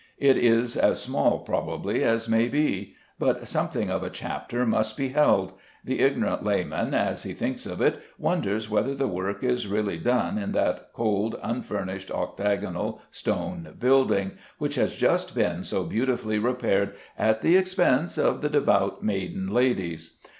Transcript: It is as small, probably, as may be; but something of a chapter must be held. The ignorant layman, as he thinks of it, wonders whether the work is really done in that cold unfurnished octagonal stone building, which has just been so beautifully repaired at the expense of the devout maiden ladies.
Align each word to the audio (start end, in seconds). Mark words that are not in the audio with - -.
It 0.17 0.35
is 0.35 0.75
as 0.75 0.99
small, 0.99 1.37
probably, 1.41 2.03
as 2.03 2.27
may 2.27 2.47
be; 2.47 2.95
but 3.19 3.47
something 3.47 3.91
of 3.91 4.01
a 4.01 4.09
chapter 4.09 4.65
must 4.65 4.97
be 4.97 5.09
held. 5.09 5.53
The 5.85 5.99
ignorant 5.99 6.43
layman, 6.43 6.95
as 6.95 7.21
he 7.21 7.35
thinks 7.35 7.67
of 7.67 7.81
it, 7.81 8.01
wonders 8.17 8.67
whether 8.67 8.95
the 8.95 9.07
work 9.07 9.43
is 9.43 9.67
really 9.67 9.99
done 9.99 10.39
in 10.39 10.53
that 10.53 10.87
cold 10.95 11.35
unfurnished 11.43 12.09
octagonal 12.09 12.99
stone 13.11 13.75
building, 13.77 14.31
which 14.57 14.73
has 14.73 14.95
just 14.95 15.35
been 15.35 15.63
so 15.63 15.83
beautifully 15.83 16.39
repaired 16.39 16.95
at 17.15 17.43
the 17.43 17.55
expense 17.55 18.17
of 18.17 18.41
the 18.41 18.49
devout 18.49 19.03
maiden 19.03 19.53
ladies. 19.53 20.17